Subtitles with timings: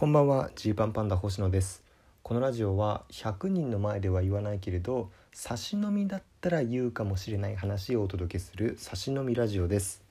[0.00, 1.82] こんばんはジーパンパンダ星野です。
[2.22, 10.02] このラジオは100人の前では言わないけれど差し飲みだったら言うかもしれない話をお届けする差し飲みラジオです。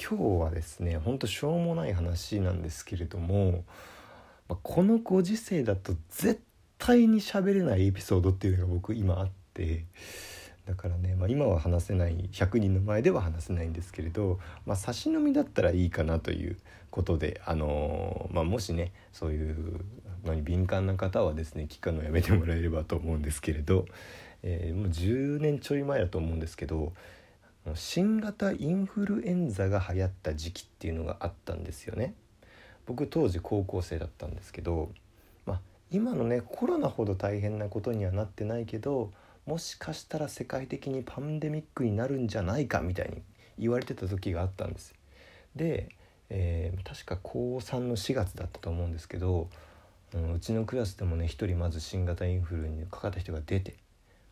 [0.00, 3.64] 今日はですねほんとしょうもない話なんですけれども
[4.62, 6.40] このご時世だと絶
[6.78, 9.84] 対に喋れないエピソードっていうのが僕今あって
[10.68, 16.58] だからね、まあ、今は話せない100人の前では話せないんですけれど、まあ、差し飲みだったらいいかなという
[16.90, 19.80] ことで、あのー、まあ、もしねそういう
[20.26, 23.86] のに敏感な方はですね聞くのやめてもらえればと思うんですけれど、
[24.42, 26.92] えー、もう10年ちょい前だと思うんですけど
[27.74, 32.14] 新型インフルエンザが流行った時期っていうのがあったんですよね。
[32.86, 34.90] 僕当時高校生だったんですけど、
[35.44, 39.12] まあ、今のねコロナほど大変なことにはなってないけど
[39.48, 43.22] もしかしたら世界的にパンデミックになるんじゃないかみたいに
[43.58, 44.94] 言われてた時があったんです。
[45.56, 45.88] で、
[46.28, 49.48] えー、確か高3の4月だったと思うんですけど、
[50.12, 53.76] うん、うちのクラスでもね一人まず新型インフルにかかった人が出て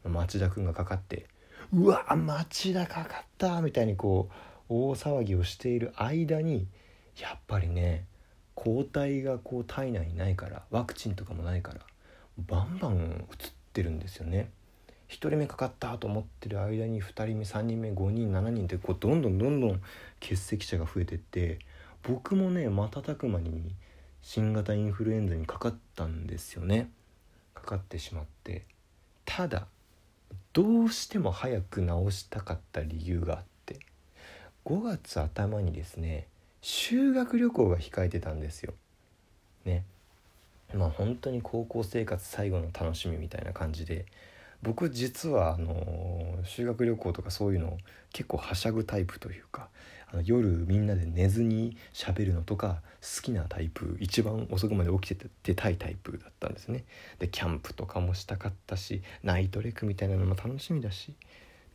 [0.05, 1.25] 町田くんがかかって
[1.73, 4.35] 「うわ町田かかった!」みたいにこう
[4.69, 6.69] 大騒ぎをしている間に
[7.19, 8.05] やっぱりね
[8.55, 11.81] 抗体がこう体内にないからワクチンとかもないから
[12.37, 14.51] バンバン移ってるんですよね。
[15.09, 19.81] 1人目かかったと思ってる間に2人目3人目5人7人ってこうどんどんどんどん
[20.21, 21.59] 欠席者が増えてって
[22.03, 23.75] 僕もね瞬く間に
[24.23, 26.91] 新型インフルエンザにかかったんですよね。
[27.55, 28.65] かかってしまって。
[29.25, 29.67] ただ
[30.53, 33.79] どうしても早く治したかった理由があって
[34.65, 36.27] 5月頭にですね
[36.63, 38.75] 修学旅行が控えてたんですよ。
[39.65, 39.85] ね。
[40.75, 44.07] まあ本当に高校生活最後の楽しみみたいな感じで
[44.63, 47.79] 僕実はあの修学旅行とかそういうの
[48.13, 49.69] 結構はしゃぐタイプというか
[50.11, 56.85] あの夜みんなで寝ずにしゃべるのとか好きなタイプ一番遅くまで起きててたいタイプだったんですね。
[57.19, 61.15] でキャンプとかもしたかったしナイトレックみたいなのも楽しみだし。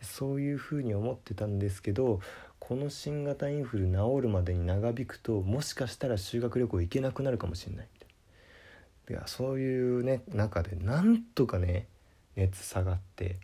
[0.02, 2.20] そういうふうに思ってたんですけど
[2.60, 7.88] この新型インフル治るまでに長引くともしかしたら修学旅行行けなくなるかもしれない。
[7.94, 11.88] みたいやそういうね中でなんとかね
[12.36, 13.40] 熱下がって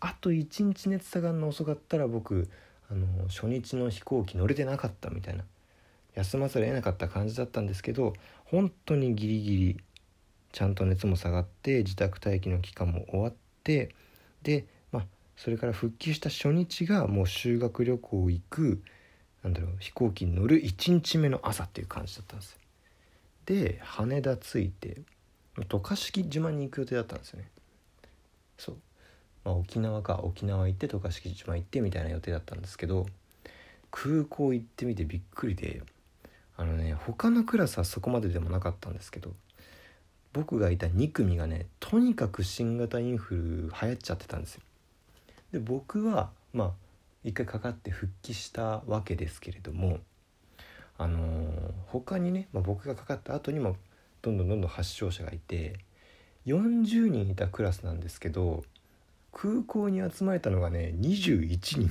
[0.00, 2.48] あと1日熱下がるの遅かったら僕
[2.90, 5.44] あの初日の飛行機乗れてなかったみたいな
[6.14, 8.14] 休まざるを得なかった感じだったんですけど
[8.44, 9.80] 本当にギリギリ
[10.52, 13.94] ちゃんと熱も下がって自宅待機の期間も終わって
[14.42, 18.82] でまあそれから復帰した初日がもう修学旅行行く
[19.44, 22.58] なんだろう飛行機に乗る1日目の朝っていう感じだったんです
[23.46, 25.02] で羽田着いて
[25.68, 27.50] 渡嘉敷島に行く予定だったんですよね。
[28.60, 28.76] そう、
[29.44, 33.06] まあ、沖縄か沖縄行って渡嘉敷島行ってみたいな予定だったんですけど
[33.90, 35.82] 空港行ってみてびっくりで
[36.56, 39.32] あのね他のクラスはそこまででもなかったんですけど
[40.32, 43.40] 僕がいた2組がねとにかく新型インフル
[43.82, 44.62] 流行っちゃってたんですよ。
[45.52, 46.70] で僕はまあ
[47.24, 49.98] 一回かかって復帰したわけですけれども
[50.98, 53.76] あのー、他にね、まあ、僕がかかった後にも
[54.22, 55.78] どんどんどんどん発症者がいて
[56.46, 58.64] 40人いたクラスなんですけど
[59.32, 61.90] 空港に集まれたのがね21人。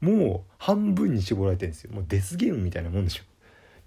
[0.00, 1.92] もう半分に絞られてるんですよ。
[1.92, 3.24] もうデスゲームみたいなもんでしょ。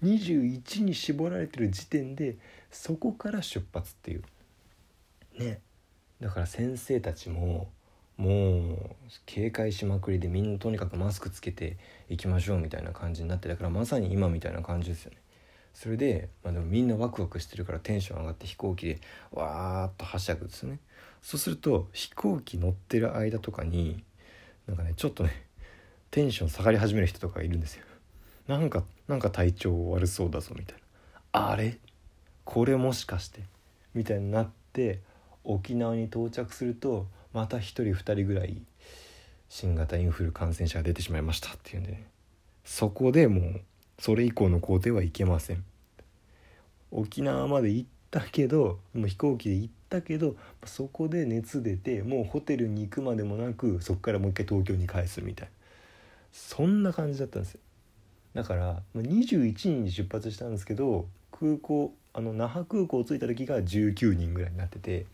[0.04, 2.36] 21に絞られてる時点で
[2.70, 4.22] そこから出発っていう。
[5.38, 5.60] ね。
[6.20, 7.68] だから先生たちも
[8.16, 11.78] もう警戒しまくりでみんなとにかくマスクつけて
[12.08, 15.21] いきましょうみたいな感じになってだからまさに今みたいな感じですよね。
[15.74, 19.00] それで,、まあ、でもみんなワクワクしてるからテンション上がって飛行機で
[19.32, 20.78] わーっとはしゃぐんですね。
[21.22, 24.02] そうすると飛行機乗ってる間とかに
[24.66, 25.46] なんかねちょっとね
[26.10, 27.84] テンション下がり始める人とかいるんですよ。
[28.48, 30.78] なんかなんか体調悪そうだぞみたい
[31.32, 31.50] な。
[31.50, 31.78] あれ？
[32.44, 33.40] これもしかして？
[33.94, 35.00] みたいになって
[35.44, 38.62] 沖縄に到着するとまた1人2人ぐらい
[39.48, 42.06] 新型インフル感染者が出てしまいましたっていうんで、ね、
[42.64, 43.60] そこでもう
[43.98, 45.64] それ以降の工程はいけません。
[46.90, 55.52] 沖縄まで行ったけどもう飛行機で行ったけどそこで熱出てもうホテルに行くまでもなくそこからもう一回東京に返すみたいな。
[56.32, 57.60] そんな感じだったんですよ。
[58.34, 65.06] だから21人に出発したんですけど空港あの那覇空港着いた時が19人ぐらいになってて。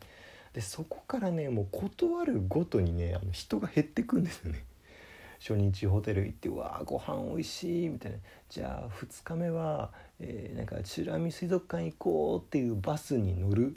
[0.52, 4.64] でそこからねもう断るごとにねあの人が減ってくんですよね。
[5.40, 8.19] 初日ホテル行って「うわーご飯おいしい」みたいな。
[8.49, 13.76] じゃあ2日目は、えー、なんか美ら海水族館行こうっていうバスに乗る、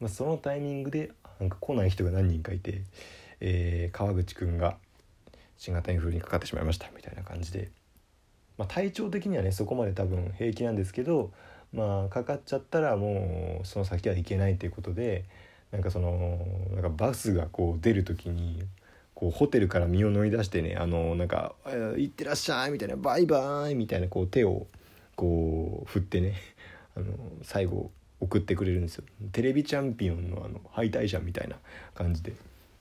[0.00, 1.10] まあ、そのタイミングで
[1.40, 2.82] なんか来ない人が何人かいて、
[3.40, 4.76] えー、川口くんが
[5.56, 7.70] 新型インフルにかかってしまいましたみたいな感じで、
[8.58, 11.32] まあ、体調的にはねそこまで多分平気なんですけど
[11.72, 15.24] まあかかっちゃったらもうその先は行けないということで
[15.70, 18.62] なんかそのなんかバスがこう出る時に
[19.22, 21.54] こうホテルから身を乗り出してねあのなんか
[21.96, 24.66] 「行ってらっしゃい」みたいな「バイバイ」みたいなこう手を
[25.14, 26.34] こう振ってね
[26.96, 29.04] あの最後送ってくれるんですよ。
[29.30, 31.56] テレビチャンピオンのあの敗退者みたいな
[31.94, 32.32] 感じで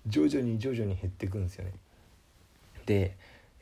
[0.07, 1.73] 徐々に徐々に減っていくんですよね。
[2.87, 3.15] で、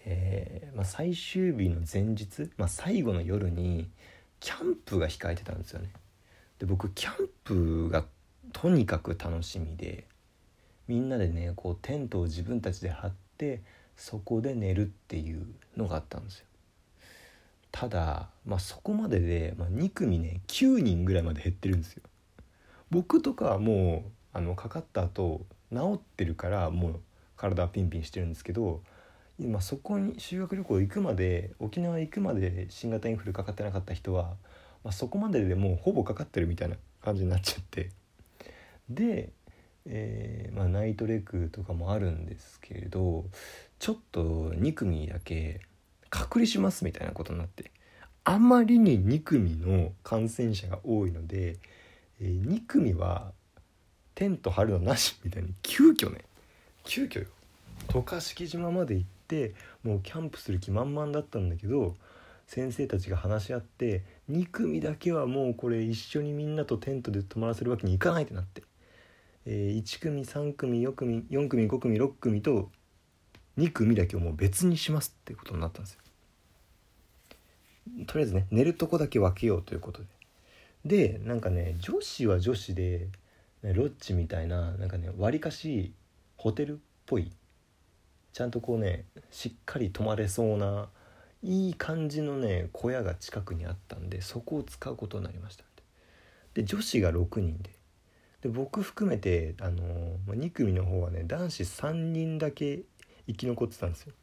[0.06, 3.90] えー、まあ、最終日の前日、まあ、最後の夜に
[4.40, 5.92] キャンプが控えてたんですよね。
[6.60, 8.06] で僕キャンプが
[8.54, 10.06] とにかく楽しみで
[10.90, 13.62] みんなでねこうテントを自分たちで張って
[13.96, 15.46] そこで寝るっていう
[15.78, 16.46] のがあったんですよ。
[17.72, 22.02] ただ、まあ、そこまでで、まあ、2組ね9人ぐらいまで減ってるんですよ。
[22.90, 27.00] 僕とかはもうあのかかった後治ってるからもう
[27.38, 28.82] 体はピンピンしてるんですけど
[29.40, 34.34] 今そこに修学旅行行くまで沖縄行くまで新型インフルかかってなかった人は、
[34.84, 37.92] まあ、そこまででもうほぼかかってるみたいな感じになっちゃって。
[38.90, 39.30] で
[39.92, 43.26] えー、まあ、ナイトレクとかもあるんですけれど
[43.80, 45.62] ちょっと2組だけ
[46.10, 47.72] 隔離しますみたいなことになって
[48.24, 51.58] あまりに2組の感染者が多いので、
[52.22, 53.32] えー、2組は
[54.14, 56.20] テント張るのなしみたいに急遽ね
[56.84, 57.28] 急遽よ。
[57.88, 59.54] 渡嘉敷島まで行って
[59.84, 61.96] もうキャンプする気満々だったんだけど
[62.46, 68.64] 先生たちが話し合って2組だけはもうこれ一緒にみんなとテントで泊まらせるわけにいかないってなって。
[69.52, 72.70] えー、1組3組4組4組5組6組と
[73.58, 76.00] 2組だけをもう別にしますってことになったんですよ。
[78.06, 80.08] とりあえずね寝るとこだけ分けようということで。
[80.86, 83.08] でなんかね女子は女子で、
[83.64, 85.94] ね、ロッジみたいななんかねわりかし
[86.38, 87.32] ホテルっぽい
[88.32, 90.90] ちゃんとこうねしっかり泊まれそうな
[91.42, 95.64] いい感じのね小屋が近くにあったんでそこを使うことになりました
[96.54, 97.79] で女子が6人で
[98.42, 102.82] で僕含めて、あの2組の方はね男子3人だけ
[103.28, 104.14] 生き残ってたんですよ。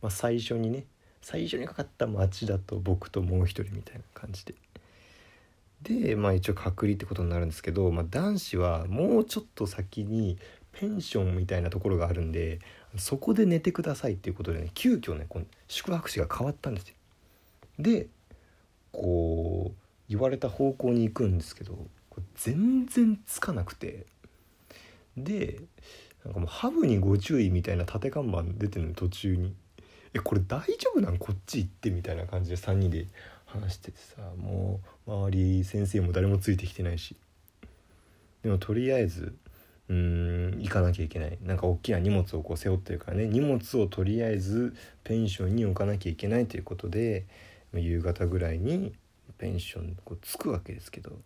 [0.00, 0.84] まあ、最初にね
[1.20, 4.54] 最初にかかった町だと僕ともう一人みたいな感じで。
[5.82, 10.38] でまあ一応隔離ってことになるんですけど、まあ、男子はもうちょっと先に
[10.70, 12.60] ペンションみたいなところがあるんで
[12.96, 16.94] そこで寝てくださいっていうことでね急遽ねこの宿泊地が変わったんですよ。
[17.78, 18.06] で
[18.92, 19.76] こう
[20.08, 21.78] 言われた方向に行くんですけど
[22.36, 24.06] 全然つかなくて。
[25.16, 25.60] で
[26.24, 29.54] なんかもうハブにご注意みたいな縦看板出てるの途中に
[30.14, 31.18] 「えこれ大丈夫なん？
[31.18, 33.06] こっち行って」みたいな感じで3人で
[33.44, 37.16] 話しててさもう周り先生も誰もついてきてないし。
[38.42, 39.34] でもとりあえず
[39.88, 41.36] うん行かなきゃいけない。
[41.42, 43.26] なんか大きな荷物をこう背負ってるからね。
[43.26, 44.74] 荷物をとりあえず
[45.04, 47.26] ペンションに置かなきゃいけないということで
[47.74, 48.94] 夕方ぐらいに
[49.36, 51.20] ペンションこう着くわけですけど。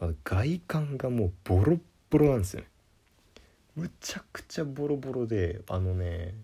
[0.00, 1.78] まあ、外観がもうボロ
[2.10, 2.66] ボロなんですよね。
[3.76, 6.34] むちゃくちゃボロボロであのね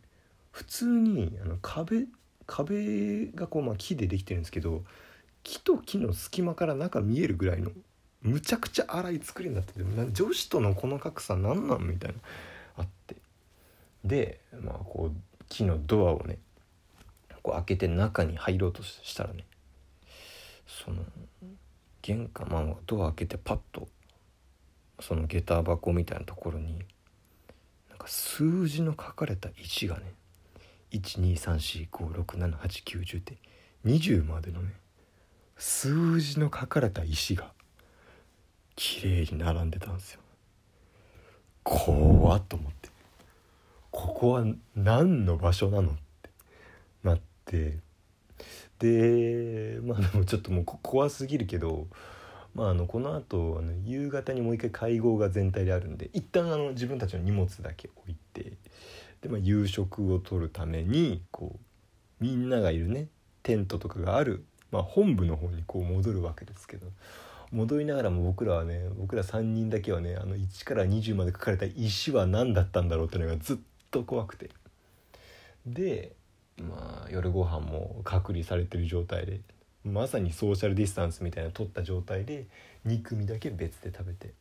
[0.50, 2.04] 普通にあの壁
[2.46, 4.82] 壁がこうまあ木でできてるんですけど
[5.42, 7.70] 木と木の隙間から中見えるぐらいの
[8.20, 9.80] むちゃくちゃ荒い作りになってて
[10.12, 12.16] 女子とのこの格差何なんみたいな
[12.76, 13.16] あって。
[14.04, 16.38] でまあこう木のドアをね
[17.42, 19.44] こう開けて中に入ろうとしたらね
[20.66, 21.02] その
[22.02, 23.88] 玄関、まあ、ドア開けてパッと
[25.00, 26.78] その下駄箱みたいなところに
[27.88, 30.12] なんか数字の書かれた石がね
[30.92, 33.36] 12345678910って
[33.84, 34.72] 20までのね
[35.56, 37.52] 数字の書かれた石が
[38.74, 40.20] 綺麗に並んでたんですよ。
[41.62, 42.88] 怖っと思って。
[43.90, 46.00] ここは何の場所なのって
[47.04, 47.78] なって
[48.82, 51.86] でまあでもちょっともう怖すぎるけど、
[52.52, 58.54] まあ、あのこのあとあの夕方にもう一回会合が全体であるんで一旦あの自分たちの荷物だけ置いて
[59.20, 63.06] で、まあ、夕食をとるためにこうみんながいるね
[63.44, 66.88] テントとかがある、まあ、本部の方にこう戻るわけですけど
[67.52, 73.56] 戻りながらも僕らはね僕ら3人だけはねあの1から20まで書かれた石は何だったんだろうっていうのがずっ
[73.92, 74.50] と怖くて。
[75.64, 76.16] で
[76.62, 79.40] まあ、夜ご飯も隔離されてる状態で
[79.84, 82.46] まさにソーシャルディスタンスみたいなの取った状態で
[82.86, 84.32] 2組だけ別で食べて。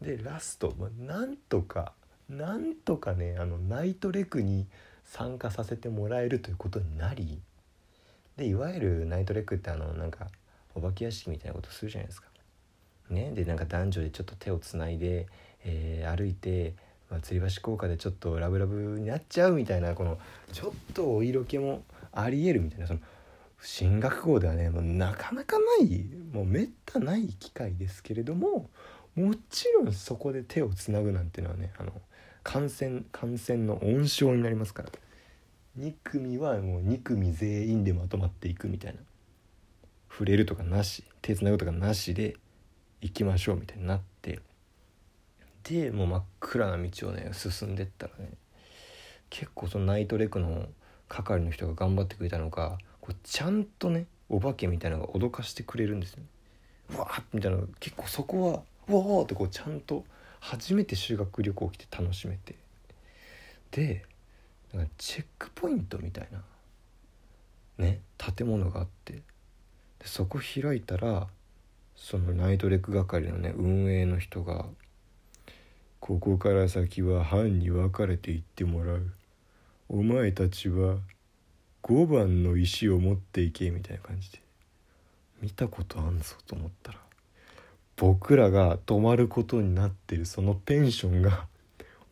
[0.00, 1.92] でラスト、まあ、なんとか
[2.28, 4.66] なんとかねあのナイトレクに
[5.04, 7.40] 参加させてもらえるということになり
[8.36, 10.28] でいわゆるナイトレクってあのなんか
[10.74, 12.28] お化け屋敷みたいなことするじゃないですか。
[13.10, 15.26] ね、でなんか男女でちょっと手をつないで、
[15.64, 16.74] えー、歩いて
[17.10, 20.18] まあ、吊り橋効果でちょっとラブラブになっちゃうみたいなこの
[20.52, 23.00] ちょっとお色気もありえるみたいなその
[23.60, 28.70] 進学校ではねもうなかなかないもうめったない機会ですけれども
[29.14, 31.92] もちろんそこで手をつなぐなんていうのはねあの
[32.42, 34.90] 感染感染の温床になりますから。
[35.78, 39.00] 2組はもう2組全員でまとまっていくみたいな。
[40.10, 42.34] 触れるとかなし手つなぐとかなしで
[43.00, 44.17] 行きましょうみたいになって
[45.68, 48.30] でもう真っ暗な道をね進んでったらね
[49.28, 50.66] 結構そのナイトレクの
[51.08, 56.98] 係の人が頑張ってくれたのかこうちゃんとねお化けみたいなのが脅かしてくれるんですよね。
[56.98, 60.04] わーみたいな結構そこはうわーってこうちゃんと
[60.40, 62.54] 初めて修学旅行来て楽しめて
[63.70, 64.04] で
[64.72, 66.40] なんかチェックポイントみたいな
[67.84, 69.22] ね建物があってで
[70.04, 71.26] そこ開いたら
[71.94, 74.64] そのナイトレク係のね運営の人が
[76.00, 79.12] 「ここから先は班に分かれて行ってもらう」
[79.88, 80.98] 「お前たちは
[81.82, 84.40] 5番の石を持っていけみたいな感じで。
[85.40, 86.98] 見たことあんぞと思ったら。
[87.96, 91.46] 僕らが泊まることになってるそのペンションが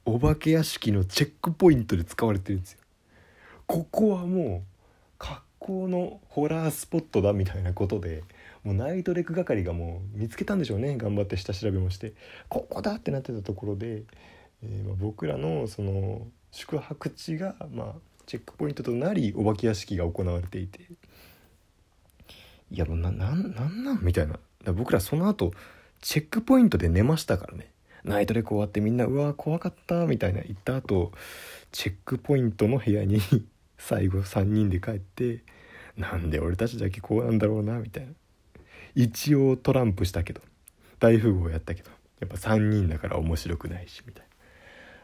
[0.04, 2.78] お化け屋敷のチェックポイントで使われてるんですよ。
[3.66, 4.62] ここはもう
[5.18, 8.22] 格好のホラースポットだみたいなことで
[8.66, 10.96] もうナイトレク係がもう見つけたんでしょうね。
[10.96, 12.14] 頑張って下調べもして。
[12.48, 14.02] ここだってなってたところで、
[14.64, 17.94] えー、ま僕らのその宿泊地がま
[18.26, 20.80] チェックポイントとなりお化け屋敷が行われていて。
[22.72, 24.00] いやもうななんなんなん？
[24.02, 24.40] みたいな。
[24.72, 25.52] 僕らその後
[26.00, 27.70] チェックポイントで寝ましたからね。
[28.02, 30.06] ナイトレコ終わってみんなうわ怖かった。
[30.06, 30.40] みたいな。
[30.40, 31.12] 言った後
[31.70, 33.20] チェックポイントの部屋に
[33.78, 35.44] 最後3人で帰って
[35.96, 38.12] なんで俺たちだけこうなんだろうなみたいな。
[38.96, 40.40] 一応トランプしたけど
[40.98, 44.28] 大富豪やったけどやっぱ3人だから面白くないしみたいな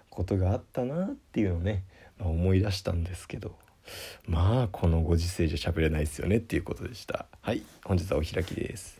[0.08, 1.84] ことがあったなっていうのをね、
[2.18, 3.54] まあ、思い出したんですけど
[4.26, 7.26] まあこのご時世じゃ喋れないですよねっていうことでした。
[7.42, 8.90] はい本日はお開きです。